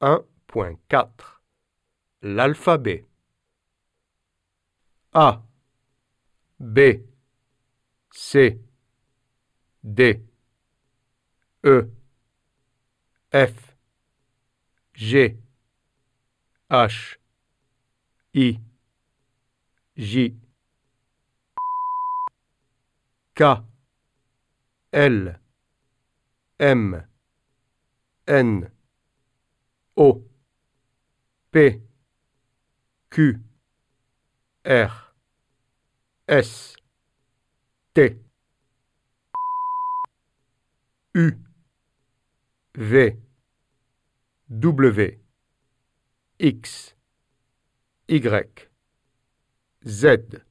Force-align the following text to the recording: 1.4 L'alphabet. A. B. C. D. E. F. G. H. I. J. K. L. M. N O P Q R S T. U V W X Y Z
1.4 0.00 1.08
L'alphabet. 2.22 3.06
A. 5.14 5.42
B. 6.60 6.78
C. 8.12 8.58
D. 9.82 10.20
E. 11.64 11.80
F. 13.32 13.76
G. 14.94 15.36
H. 16.70 17.18
I. 18.34 18.60
J. 19.96 20.34
K. 23.34 23.62
L. 24.92 25.36
M. 26.58 27.06
N 28.26 28.75
O 29.96 30.22
P 31.50 31.80
Q 33.10 33.40
R 34.64 34.90
S 36.28 36.76
T. 37.94 38.16
U 41.14 41.32
V 42.74 43.16
W 44.48 45.16
X 46.38 46.94
Y 48.08 48.44
Z 49.86 50.45